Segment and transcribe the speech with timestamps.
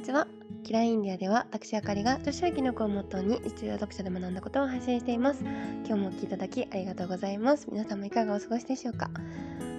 [0.00, 0.26] にちは。
[0.64, 5.44] キラインディアでは私あかりが女子力のをモットーに実用読者で学んだことを発信しています。
[5.44, 7.66] 今日もお聴きいただきありがとうございます。
[7.70, 9.10] 皆様いかがお過ごしでしょうか？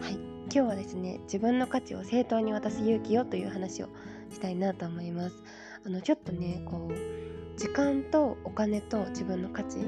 [0.01, 0.13] はい。
[0.13, 3.89] 今日はですね自分の価値を正当に渡す勇気をという話を
[4.29, 5.43] したいなと思います。
[5.87, 9.79] あのちょっとねこう時間とお金と自分の価値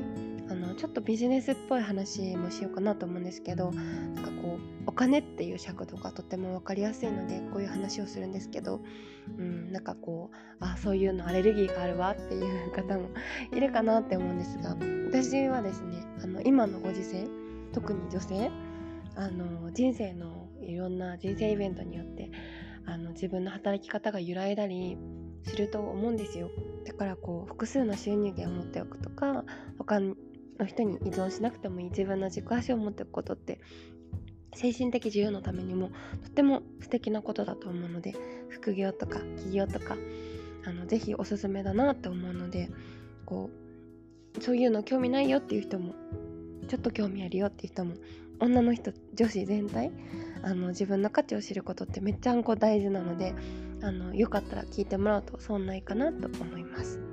[0.50, 8.82] あのちょっとビジネスっぽい話もしようかなと思うんですけどなんかこうお金っていう尺度がとても分かりやすいのでこういう話をするんですけど、
[9.38, 13.10] うん、なんかこうあそういうのアレルギーがあるわっていう方も
[13.52, 14.76] いるかなって思うんですが
[15.08, 17.28] 私はですねあの今のご時世
[17.72, 18.52] 特に女性
[19.16, 22.32] あの人生のいろんな人生イベントによって
[22.86, 24.98] あの自分の働き方が揺らいだり
[25.44, 26.50] すると思うんですよ。
[26.86, 29.46] だからこう複数の収入源を持っておくとか
[29.78, 30.16] 他の
[30.66, 33.60] 人に依存しなくてもいい自分の軸足を持っておくことって
[34.56, 35.90] 精神的自由のためにも
[36.22, 38.16] とっても素敵なことだと思うので
[38.50, 39.98] 副業とか起業とか
[40.66, 42.70] あのぜひおすすめだなって思うので
[43.26, 43.50] こ
[44.38, 45.94] うそういうの興味ないよっていう人も
[46.68, 47.96] ちょっと興味あるよっていう人も
[48.40, 49.92] 女の人女子全体
[50.42, 53.34] あの自分の価値を知ることってめっちゃんこ大事なので
[53.82, 57.00] あのよかったら聞いてもらうと損ないかなと思います。
[57.00, 57.06] は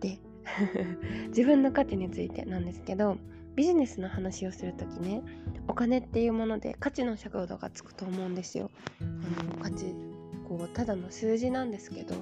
[0.00, 0.18] で
[1.28, 3.16] 自分の価値についてなんですけど
[3.54, 5.22] ビジネスの話をする時ね
[5.68, 8.70] お金っていうもので価値の尺度がつくと思うんですよ。
[9.00, 9.94] あの価値
[10.48, 12.14] こうただの数字なんですけど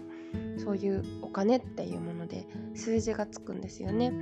[0.59, 4.13] そういうお金っていうもので数字がつくんですよね。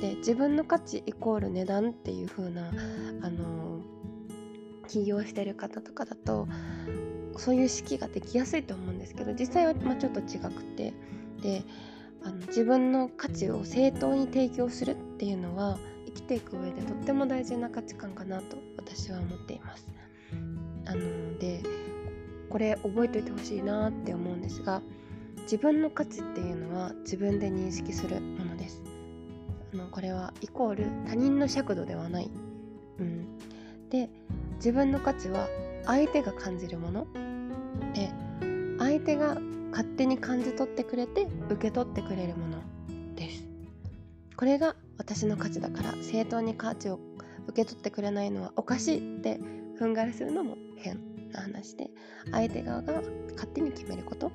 [0.00, 2.72] で自分の価値イコール値段っていう風な
[3.22, 3.80] あの
[4.88, 6.48] 起業してる方とかだと
[7.36, 10.92] そういう式ができやすいと思うんですけど実際はまちょっと違くて
[11.42, 11.64] で
[12.22, 15.78] あの自分の価値を正当に提供するっていうのは
[16.14, 19.88] きていく上でとっても大事な価値観かなと私は思っています。
[20.86, 21.62] あので
[22.50, 24.82] これ覚えておいてほしいなって思うんですが
[25.42, 28.82] 自分の価値っていうのは自分で認識するものです。
[29.72, 32.30] あのこれはイコール他人の尺度ではない。
[32.98, 33.38] うん、
[33.90, 34.08] で
[34.56, 35.48] 自分の価値は
[35.84, 37.06] 相手が感じるもの
[37.92, 38.10] で
[38.78, 39.36] 相手が
[39.70, 42.62] 勝手に感じ取ってくれて受け取ってくれるもの
[43.16, 43.43] です
[44.36, 46.98] これが私の価値だから正当に価値を
[47.46, 49.38] 受け取ってくれないのはおかしいって
[49.78, 51.90] 憤慨するのも変な話で
[52.30, 53.02] 相手側が
[53.32, 54.30] 勝手に決めること。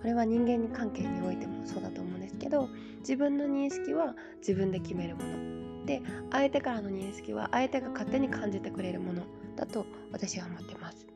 [0.00, 5.84] これは人間関係においてもそうだと思うんですけど自分の認識は自分で決めるもの。
[5.84, 9.22] で相手からの認識は相手が勝手に感じてくれるもの
[9.56, 11.06] だと私は思ってます。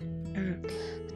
[0.00, 0.62] うん、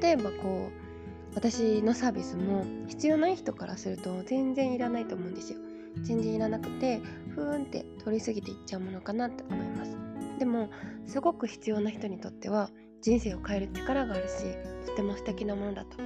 [0.01, 5.59] 例えばこう私のサービスも必要ない人からすると全然いらないと思うんですよ。
[6.03, 7.01] 全然いらなくて
[7.35, 9.97] ふーんって通り過ぎていっちゃうものかなって思います。
[10.39, 10.71] でも
[11.07, 12.71] すごく必要な人にとっては
[13.03, 14.45] 人生を変える力があるし
[14.87, 15.99] とても素敵なものだと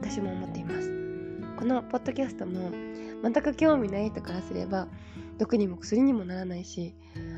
[0.00, 0.90] 私も思っています。
[1.56, 2.70] このポッドキャストも
[3.22, 4.88] 全く興味ない人からすれば
[5.38, 6.94] 毒にも薬にもならないし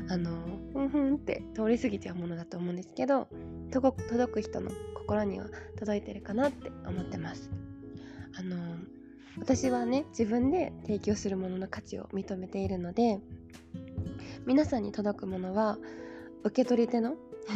[0.09, 0.31] あの
[0.73, 3.27] ふんふんって通り過ぎちゃうものだと思うんですけど
[3.71, 4.01] 届
[4.33, 5.45] く人の心には
[5.77, 7.51] 届いてるかなって思ってます。
[8.37, 8.77] あの
[9.39, 13.19] 私はね自分で提供するものの価値を認めているので
[14.45, 15.77] 皆さんに届くものは
[16.43, 17.15] 受け取り手の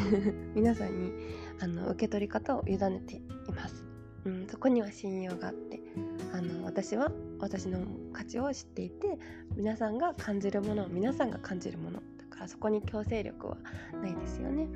[0.56, 1.12] 皆さんに
[1.60, 3.22] あの受け取り方を委ねてい
[3.56, 3.84] ます、
[4.26, 5.80] うん、そこには信用があって
[6.34, 7.80] あの私は私の
[8.14, 9.18] 価値を知っていて
[9.56, 13.58] 皆さんが感じるものを皆さんが感じるものだからそこに強制力は
[14.02, 14.68] ないですよね。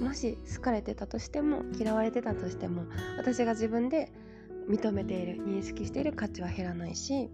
[0.00, 2.82] もし好かれてたとしても嫌われてたとしても
[3.16, 4.12] 私が自分で
[4.68, 7.30] 認めている認識している価値は減らないし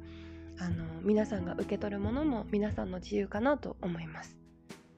[0.59, 4.37] あの皆さんが受け取るものも皆さんの自由かなと思います。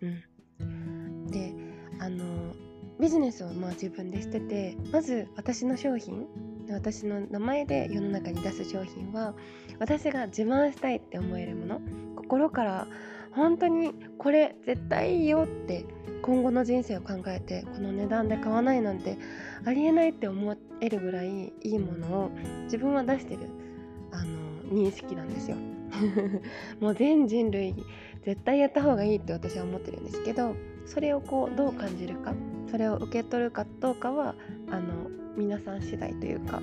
[0.03, 1.55] うん、で
[2.01, 2.55] あの
[3.01, 6.27] ビジネスをまあ自分でしててまず私の商品
[6.71, 9.35] 私の名前で世の中に出す商品は
[9.79, 11.81] 私が自慢したいって思えるもの
[12.17, 12.87] 心から
[13.35, 15.85] 本当にこれ絶対いいよって
[16.23, 19.19] 今後の人生を考えてこの値段で買わないなんて
[19.67, 22.31] ありえないって思えるぐらいいいものを
[22.65, 23.41] 自分は出してる
[24.11, 24.35] あの
[24.73, 25.57] 認識なんですよ。
[26.81, 27.75] もう全人類
[28.23, 32.35] 絶対やった方がいいって私は思ってるんですけどそれをこうどう感じるか
[32.69, 34.35] それを受け取るかどうかは
[34.71, 36.61] あの皆さん次第というか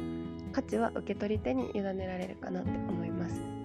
[0.51, 3.60] 価値は受け取り手に委ねられるかなって思います。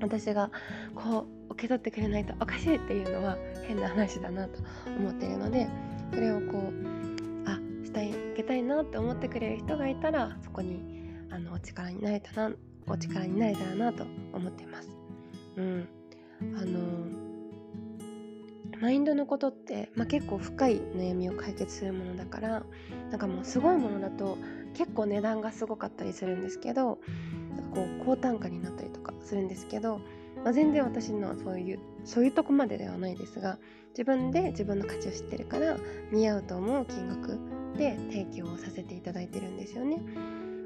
[0.00, 0.50] 私が
[0.94, 4.60] こう受け取ってくれないとおかしいっていうのは変な話だなと
[4.98, 5.68] 思っているので
[6.12, 10.82] それをこうあしたい受けたいなって思ってくれる人がいたらそこに
[11.30, 12.52] あのお力になれたら
[12.86, 14.88] お力になれたらなと思っています。
[15.56, 15.88] うん、
[16.56, 17.26] あの
[18.80, 22.62] マインドのことって、まあ、結構深い悩みを解決するものだから
[23.10, 24.36] なんかもうすごいものだと
[24.74, 26.98] 結構値段がすごかったりするんですけど
[27.74, 28.85] こう高単価になったり
[29.26, 30.00] するんですけど、
[30.44, 33.58] まあ、全然私のそういうそういうとこまでではないですが
[33.90, 35.76] 自分で自分の価値を知ってるから
[36.12, 37.38] 見合うと思う金額
[37.76, 40.00] で提供をさせていただいてるんですよね。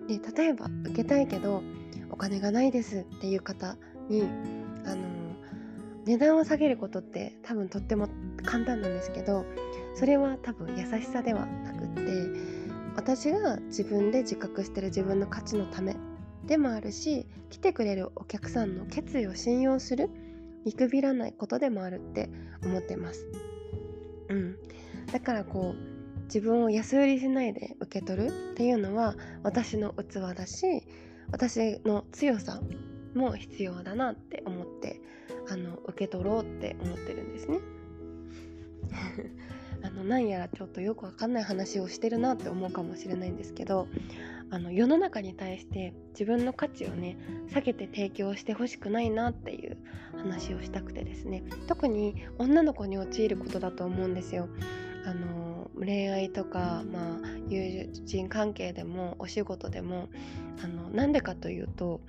[0.08, 1.62] で例えば受けたいけど
[2.10, 3.76] お金がないですっていう方
[4.08, 4.22] に
[4.84, 5.20] あの
[6.04, 8.08] 値段を下げることって多分とっても
[8.44, 9.44] 簡単なんですけど
[9.94, 12.00] それは多分優しさではなくって
[12.96, 15.94] 私が自分で自覚してる自分の価値のため
[16.46, 20.10] でもあるし来てくれるお客さんの決意を信用する
[20.64, 22.30] 見くびらないことでもあるって
[22.62, 23.26] 思ってます。
[24.28, 24.56] うん、
[25.12, 30.84] だからこう自分を安売りしないで受け取るっていうのは私の器だし
[31.32, 32.60] 私の強さ
[33.14, 35.00] も必要だなって思って
[35.48, 37.58] あの受け取ろうって思ってるんですね。
[39.82, 43.88] あのなんやらちょっとよくわかんない話をしてるなって思うかもしれないんですけど
[44.50, 47.16] あの世の中に対して自分の価値をね
[47.52, 49.76] 下げて提供してほしくないなっていう
[50.16, 54.48] 話をしたくてですね特に女の子に陥ることだと思うんですよ。
[55.06, 60.08] あの恋愛とか、まあ、友人関係でもお仕事でも
[60.62, 62.00] あのなんでかというと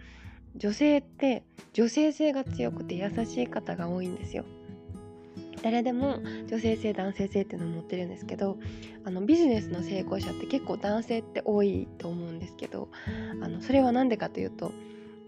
[0.58, 4.44] 女性って女性性が強くて優しい方が多いんですよ。
[5.64, 8.58] 誰でも女性性男性性っていうのを持ってるんですけど
[9.06, 12.90] あのビジネスの成功者って結構男性って多いと思うんですけど
[13.42, 14.72] あのそれは何でかというと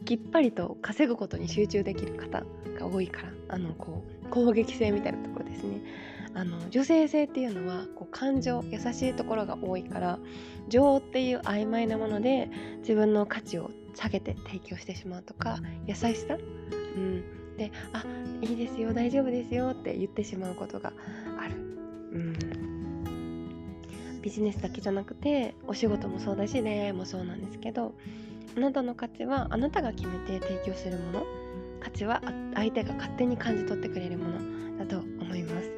[0.05, 2.43] きっぱりと稼ぐことに集中できる方
[2.77, 5.81] が多いからあのこう攻撃性みたいなところですね。
[6.35, 10.17] あの女性性っていうのはこう感情優しいところが多いから
[10.67, 16.35] 情っていう曖昧なもので自分の価値を下げて提供してしまうとか優しさ、
[16.95, 17.23] うん、
[17.57, 18.03] で「あ
[18.41, 20.93] いいですよ大丈夫ですよ」って言ってしまうことが
[21.37, 21.55] ある。
[22.11, 22.33] うん。
[24.21, 27.93] ビジネスだけじゃなくてお仕事もそうだし恋愛もそうなんですけど
[28.55, 31.25] あなたの価値はあなたが決めて提供するもの
[31.81, 32.21] 価値は
[32.55, 35.69] 相手が勝手に感じ取ってくれるものだと思います。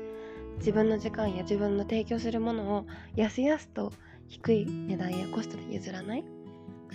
[0.60, 2.86] 自分の時間や自分の提供するものを
[3.16, 3.92] やすやすと
[4.28, 6.35] 低い値段やコストで譲らない。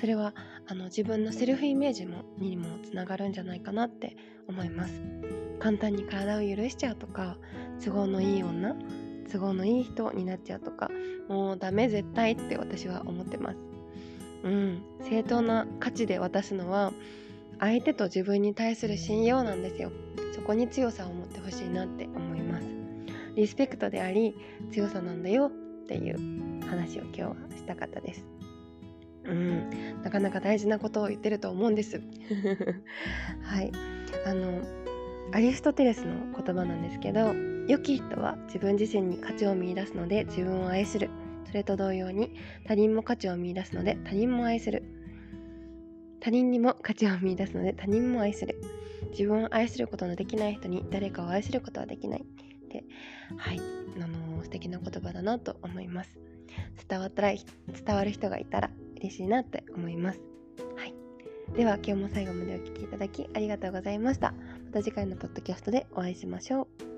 [0.00, 0.34] それは
[0.66, 4.16] あの自分のセルフイメージもにもつながるんじゃないかなって
[4.48, 5.02] 思います。
[5.58, 7.36] 簡単に体を許しちゃうとか
[7.84, 8.74] 都合のいい女
[9.30, 10.90] 都合のいい人になっちゃうとか
[11.28, 13.58] もうダメ絶対って私は思ってます。
[14.42, 14.82] うん。
[15.02, 16.92] 正当な価値で渡すのは
[17.58, 19.92] 相手と自分に対する信用なんですよ。
[20.34, 22.66] そこに強さを持ってほしいなって思います。
[23.36, 24.34] リスペクトであり
[24.72, 28.39] 強さなんだよっていう話を今日はしたかったです。
[29.24, 30.02] うん。
[30.02, 32.00] なかなか大事なことを言ってると思うんです。
[33.42, 33.72] はい。
[34.26, 34.60] あの
[35.32, 37.32] アリストテレスの言葉なんですけど
[37.68, 41.10] 良き人は自分自身に価値を見いだすので自分を愛する。
[41.46, 42.34] それと同様に
[42.66, 44.82] 他人も価値を見いだすので他人も愛する。
[46.20, 48.60] 他人にも価値を見いだすので他人も愛する。
[49.12, 52.22] 自分を愛することのできない人に誰かを愛することはできない。
[52.22, 52.84] って
[53.36, 53.60] はい。
[53.96, 56.18] あのー、素敵な言葉だなと思います。
[56.88, 58.70] 伝わったら伝わる人がいたら
[59.00, 60.20] 嬉しいなって思います。
[60.76, 60.94] はい。
[61.56, 64.32] では今日も最後までお聴きいただきありがとうございました。
[64.32, 66.89] また次回のポッドキャストでお会いしましょう。